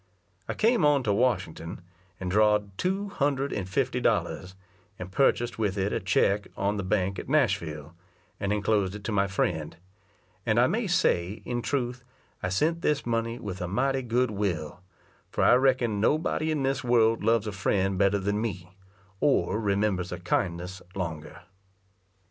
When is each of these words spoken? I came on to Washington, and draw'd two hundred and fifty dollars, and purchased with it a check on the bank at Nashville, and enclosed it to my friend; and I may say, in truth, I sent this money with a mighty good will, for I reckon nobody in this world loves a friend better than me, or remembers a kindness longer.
I 0.49 0.55
came 0.55 0.83
on 0.83 1.03
to 1.03 1.13
Washington, 1.13 1.79
and 2.19 2.31
draw'd 2.31 2.75
two 2.75 3.09
hundred 3.09 3.53
and 3.53 3.69
fifty 3.69 3.99
dollars, 4.01 4.55
and 4.97 5.11
purchased 5.11 5.59
with 5.59 5.77
it 5.77 5.93
a 5.93 5.99
check 5.99 6.47
on 6.57 6.77
the 6.77 6.83
bank 6.83 7.19
at 7.19 7.29
Nashville, 7.29 7.93
and 8.39 8.51
enclosed 8.51 8.95
it 8.95 9.03
to 9.03 9.11
my 9.11 9.27
friend; 9.27 9.77
and 10.43 10.59
I 10.59 10.65
may 10.65 10.87
say, 10.87 11.43
in 11.45 11.61
truth, 11.61 12.03
I 12.41 12.49
sent 12.49 12.81
this 12.81 13.05
money 13.05 13.37
with 13.37 13.61
a 13.61 13.67
mighty 13.67 14.01
good 14.01 14.31
will, 14.31 14.81
for 15.29 15.43
I 15.43 15.53
reckon 15.53 16.01
nobody 16.01 16.49
in 16.49 16.63
this 16.63 16.83
world 16.83 17.23
loves 17.23 17.45
a 17.45 17.51
friend 17.51 17.95
better 17.99 18.17
than 18.17 18.41
me, 18.41 18.73
or 19.19 19.59
remembers 19.59 20.11
a 20.11 20.17
kindness 20.17 20.81
longer. 20.95 21.43